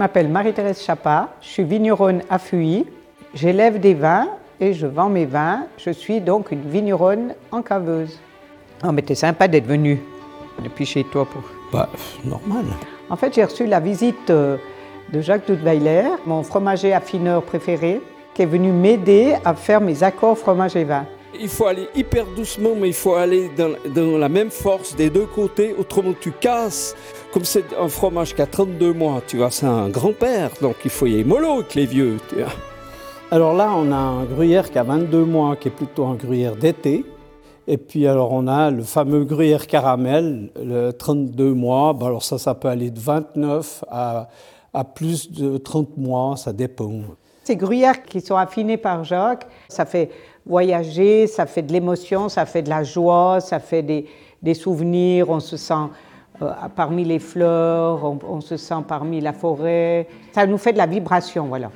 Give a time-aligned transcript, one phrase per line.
[0.00, 2.86] m'appelle Marie-Thérèse Chapa, je suis vigneronne à Fuy.
[3.34, 4.28] J'élève des vins
[4.58, 5.66] et je vends mes vins.
[5.76, 8.18] Je suis donc une vigneronne en caveuse.
[8.82, 10.00] Oh, mais t'es sympa d'être venue
[10.64, 11.42] depuis chez toi pour.
[11.70, 11.90] Bah,
[12.24, 12.64] normal.
[13.10, 14.56] En fait, j'ai reçu la visite euh,
[15.12, 18.00] de Jacques Doudweiler, mon fromager affineur préféré,
[18.32, 21.04] qui est venu m'aider à faire mes accords fromage et vin.
[21.38, 25.10] Il faut aller hyper doucement, mais il faut aller dans, dans la même force des
[25.10, 26.96] deux côtés, autrement tu casses.
[27.32, 30.90] Comme c'est un fromage qui a 32 mois, tu vois, c'est un grand-père, donc il
[30.90, 32.16] faut y aller mollo avec les vieux.
[32.28, 32.52] Tu vois.
[33.30, 36.56] Alors là, on a un gruyère qui a 22 mois, qui est plutôt un gruyère
[36.56, 37.04] d'été.
[37.68, 41.92] Et puis alors on a le fameux gruyère caramel, le 32 mois.
[41.92, 44.28] Bah, alors ça, ça peut aller de 29 à,
[44.74, 46.90] à plus de 30 mois, ça dépend.
[47.44, 50.10] Ces gruyères qui sont affinés par Jacques, ça fait
[50.46, 54.06] voyager, ça fait de l'émotion, ça fait de la joie, ça fait des,
[54.42, 55.74] des souvenirs, on se sent
[56.42, 60.08] euh, parmi les fleurs, on, on se sent parmi la forêt.
[60.32, 61.70] Ça nous fait de la vibration, voilà.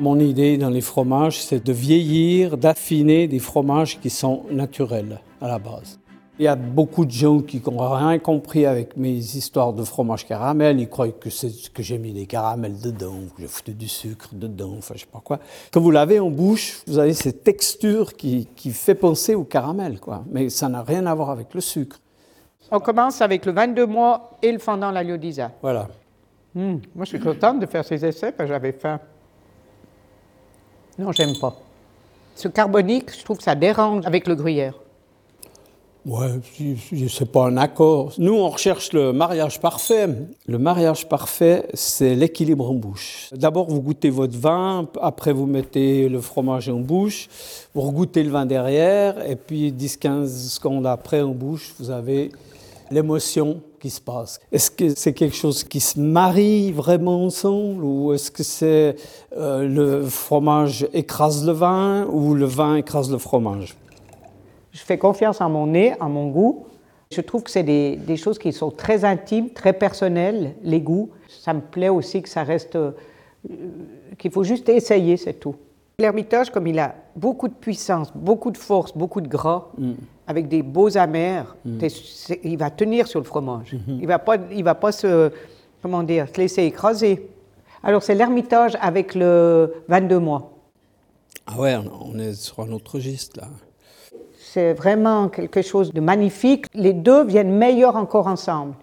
[0.00, 5.46] Mon idée dans les fromages, c'est de vieillir, d'affiner des fromages qui sont naturels à
[5.46, 6.00] la base.
[6.40, 10.26] Il y a beaucoup de gens qui n'ont rien compris avec mes histoires de fromage
[10.26, 10.80] caramel.
[10.80, 14.28] Ils croient que, c'est- que j'ai mis des caramels dedans, que j'ai foutu du sucre
[14.32, 15.38] dedans, enfin je sais pas quoi.
[15.72, 20.00] Quand vous l'avez en bouche, vous avez cette texture qui, qui fait penser au caramel,
[20.00, 20.24] quoi.
[20.28, 22.00] Mais ça n'a rien à voir avec le sucre.
[22.72, 25.52] On commence avec le 22 mois et le fendant la Liodisa.
[25.62, 25.86] Voilà.
[26.54, 28.98] Hmm, Moi, je suis contente de faire ces essais parce que j'avais faim.
[30.98, 31.54] Non, j'aime pas.
[32.34, 34.74] Ce carbonique, je trouve que ça dérange avec le gruyère.
[36.06, 36.28] Ouais,
[37.08, 38.12] c'est pas un accord.
[38.18, 40.06] Nous, on recherche le mariage parfait.
[40.46, 43.30] Le mariage parfait, c'est l'équilibre en bouche.
[43.32, 47.28] D'abord, vous goûtez votre vin, après vous mettez le fromage en bouche,
[47.74, 52.30] vous regoutez le vin derrière, et puis 10-15 secondes après en bouche, vous avez
[52.90, 54.40] l'émotion qui se passe.
[54.52, 58.96] Est-ce que c'est quelque chose qui se marie vraiment ensemble, ou est-ce que c'est
[59.38, 63.74] euh, le fromage écrase le vin, ou le vin écrase le fromage?
[64.74, 66.66] Je fais confiance en mon nez, en mon goût.
[67.12, 71.10] Je trouve que c'est des, des choses qui sont très intimes, très personnelles, les goûts.
[71.28, 72.76] Ça me plaît aussi que ça reste.
[72.76, 72.90] euh,
[74.18, 75.54] qu'il faut juste essayer, c'est tout.
[75.98, 79.68] L'Ermitage, comme il a beaucoup de puissance, beaucoup de force, beaucoup de gras,
[80.26, 81.54] avec des beaux amers,
[81.88, 83.76] c'est- il va tenir sur le fromage.
[84.00, 85.30] Il va pas, il va pas se,
[85.82, 87.28] comment dire, se laisser écraser.
[87.82, 90.52] Alors c'est l'Ermitage avec le 22 mois.
[91.46, 93.48] Ah ouais, on- on est sur un autre registre là.
[94.54, 96.66] C'est vraiment quelque chose de magnifique.
[96.74, 98.74] Les deux viennent meilleurs encore ensemble.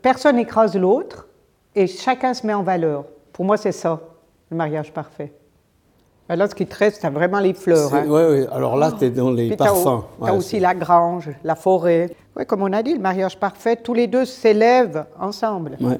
[0.00, 1.28] Personne n'écrase l'autre
[1.74, 3.04] et chacun se met en valeur.
[3.34, 4.00] Pour moi, c'est ça,
[4.50, 5.34] le mariage parfait.
[6.30, 7.94] Ben Là, ce qui te reste, c'est vraiment les fleurs.
[7.94, 8.06] Hein.
[8.06, 10.04] ouais, alors là, tu es dans les Puis parfums.
[10.18, 12.08] t'as Ouais, aussi la grange, la forêt.
[12.34, 15.76] Ouais, comme on a dit, le mariage parfait, tous les deux s'élèvent ensemble.
[15.78, 15.98] Ouais.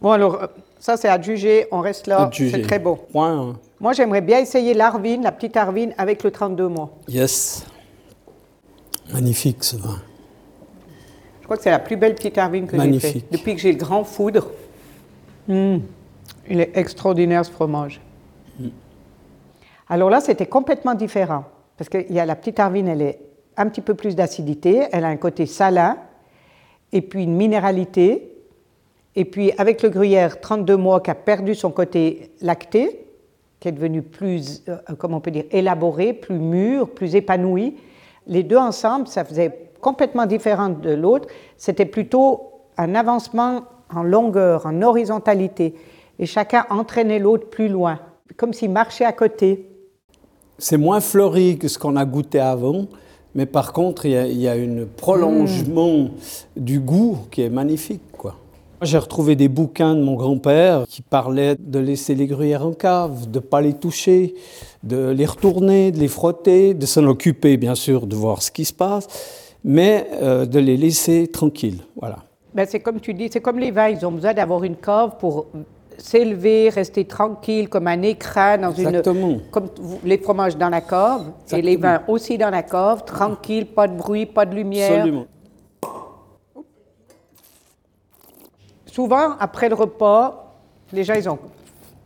[0.00, 0.46] Bon, alors, euh,
[0.78, 1.66] ça, c'est à juger.
[1.70, 2.30] On reste là.
[2.32, 3.00] C'est très beau.
[3.12, 6.88] Moi, j'aimerais bien essayer l'Arvine, la petite Arvine, avec le 32 mois.
[7.06, 7.66] Yes.
[9.12, 9.98] Magnifique ce vin.
[11.40, 13.30] Je crois que c'est la plus belle petite Arvine que j'ai faite.
[13.30, 14.50] Depuis que j'ai le grand foudre.
[15.48, 15.82] Hum,
[16.48, 18.00] Il est extraordinaire ce fromage.
[19.88, 21.44] Alors là, c'était complètement différent.
[21.76, 23.18] Parce qu'il y a la petite Arvine, elle est
[23.56, 25.98] un petit peu plus d'acidité, elle a un côté salin,
[26.92, 28.30] et puis une minéralité.
[29.16, 33.06] Et puis avec le gruyère 32 mois qui a perdu son côté lacté,
[33.60, 37.76] qui est devenu plus, euh, comment on peut dire, élaboré, plus mûr, plus épanoui.
[38.26, 41.28] Les deux ensemble, ça faisait complètement différent de l'autre.
[41.56, 42.40] C'était plutôt
[42.78, 43.64] un avancement
[43.94, 45.74] en longueur, en horizontalité.
[46.18, 47.98] Et chacun entraînait l'autre plus loin,
[48.36, 49.68] comme s'ils marchaient à côté.
[50.58, 52.86] C'est moins fleuri que ce qu'on a goûté avant,
[53.34, 56.10] mais par contre, il y a, il y a un prolongement
[56.56, 58.02] du goût qui est magnifique.
[58.84, 63.30] J'ai retrouvé des bouquins de mon grand-père qui parlaient de laisser les gruyères en cave,
[63.30, 64.34] de ne pas les toucher,
[64.82, 68.64] de les retourner, de les frotter, de s'en occuper, bien sûr, de voir ce qui
[68.64, 69.06] se passe,
[69.64, 71.80] mais euh, de les laisser tranquilles.
[71.98, 72.18] Voilà.
[72.54, 75.12] Ben, c'est comme tu dis, c'est comme les vins, ils ont besoin d'avoir une cave
[75.18, 75.46] pour
[75.96, 79.28] s'élever, rester tranquille, comme un écran dans Exactement.
[79.30, 79.40] une...
[79.50, 83.66] Comme vous- les fromages dans la cave, et les vins aussi dans la cave, tranquille,
[83.66, 84.92] pas de bruit, pas de lumière.
[85.00, 85.26] Absolument.
[88.94, 90.54] Souvent, après le repas,
[90.92, 91.40] les gens, ils ont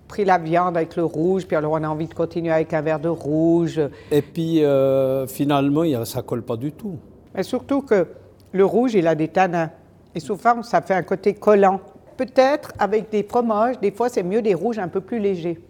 [0.09, 2.81] pris la viande avec le rouge, puis alors on a envie de continuer avec un
[2.81, 3.79] verre de rouge.
[4.11, 6.97] Et puis, euh, finalement, ça colle pas du tout.
[7.35, 8.07] Mais surtout que
[8.53, 9.69] le rouge, il a des tanins.
[10.15, 11.79] Et souvent, ça fait un côté collant.
[12.17, 15.61] Peut-être avec des fromages, des fois, c'est mieux des rouges un peu plus légers.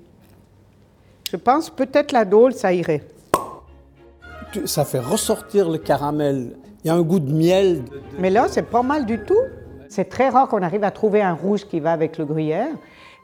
[1.28, 3.02] Je pense peut-être la dôle, ça irait.
[4.66, 6.54] Ça fait ressortir le caramel.
[6.84, 7.82] Il y a un goût de miel.
[8.20, 9.34] Mais là, c'est pas mal du tout.
[9.88, 12.68] C'est très rare qu'on arrive à trouver un rouge qui va avec le gruyère.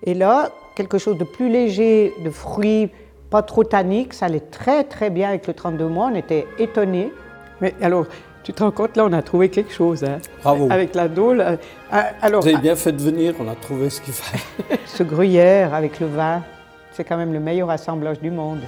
[0.02, 2.90] Et là, quelque chose de plus léger, de fruits,
[3.30, 6.10] pas trop tannique, ça allait très très bien avec le 32 mois.
[6.12, 7.12] On était étonnés.
[7.60, 8.06] Mais alors,
[8.42, 10.04] tu te rends compte, là, on a trouvé quelque chose.
[10.04, 10.68] Hein, Bravo.
[10.70, 11.40] Avec la dôle.
[11.40, 11.56] Euh,
[12.20, 14.78] Alors, Vous avez bien fait de venir, on a trouvé ce qu'il fallait.
[14.86, 16.42] ce gruyère avec le vin,
[16.92, 18.60] c'est quand même le meilleur assemblage du monde.